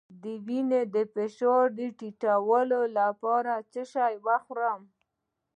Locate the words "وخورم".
4.25-4.81